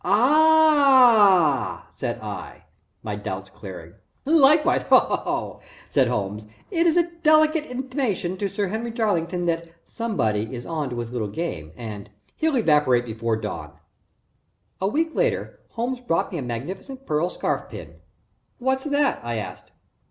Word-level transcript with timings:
"Aha!" 0.03 1.85
said 1.91 2.19
I, 2.23 2.63
my 3.03 3.15
doubts 3.15 3.51
clearing. 3.51 3.93
"Likewise 4.25 4.81
Ho 4.89 4.97
ho," 4.97 5.59
said 5.89 6.07
Holmes. 6.07 6.47
"It 6.71 6.87
is 6.87 6.97
a 6.97 7.11
delicate 7.21 7.65
intimation 7.67 8.35
to 8.37 8.49
Sir 8.49 8.69
Henry 8.69 8.89
Darlington 8.89 9.45
that 9.45 9.69
somebody 9.85 10.55
is 10.55 10.65
on 10.65 10.89
to 10.89 10.97
his 10.97 11.11
little 11.11 11.27
game, 11.27 11.71
and 11.75 12.09
he'll 12.35 12.55
evaporate 12.57 13.05
before 13.05 13.35
dawn." 13.35 13.73
A 14.81 14.87
week 14.87 15.13
later, 15.13 15.59
Holmes 15.73 15.99
brought 15.99 16.31
me 16.31 16.39
a 16.39 16.41
magnificent 16.41 17.05
pearl 17.05 17.29
scarf 17.29 17.69
pin. 17.69 17.97
"What's 18.57 18.85
that?" 18.85 19.19
I 19.23 19.35
asked. 19.35 19.69